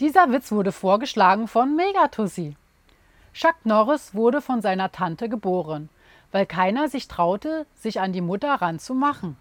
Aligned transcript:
Dieser 0.00 0.30
Witz 0.30 0.52
wurde 0.52 0.70
vorgeschlagen 0.70 1.48
von 1.48 1.74
Megatussi. 1.74 2.56
Chuck 3.32 3.56
Norris 3.64 4.14
wurde 4.14 4.40
von 4.40 4.62
seiner 4.62 4.92
Tante 4.92 5.28
geboren, 5.28 5.88
weil 6.30 6.46
keiner 6.46 6.88
sich 6.88 7.08
traute, 7.08 7.66
sich 7.74 8.00
an 8.00 8.12
die 8.12 8.20
Mutter 8.20 8.54
ranzumachen. 8.54 9.36